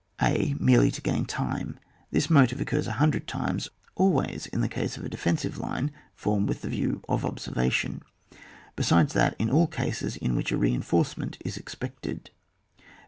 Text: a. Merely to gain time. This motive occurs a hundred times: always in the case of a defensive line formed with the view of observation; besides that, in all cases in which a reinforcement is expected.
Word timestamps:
a. 0.19 0.55
Merely 0.59 0.89
to 0.89 0.99
gain 0.99 1.25
time. 1.25 1.77
This 2.09 2.27
motive 2.27 2.59
occurs 2.59 2.87
a 2.87 2.93
hundred 2.93 3.27
times: 3.27 3.69
always 3.93 4.47
in 4.47 4.61
the 4.61 4.67
case 4.67 4.97
of 4.97 5.05
a 5.05 5.09
defensive 5.09 5.59
line 5.59 5.91
formed 6.15 6.47
with 6.49 6.63
the 6.63 6.69
view 6.69 7.03
of 7.07 7.23
observation; 7.23 8.01
besides 8.75 9.13
that, 9.13 9.35
in 9.37 9.51
all 9.51 9.67
cases 9.67 10.15
in 10.15 10.35
which 10.35 10.51
a 10.51 10.57
reinforcement 10.57 11.37
is 11.45 11.55
expected. 11.55 12.31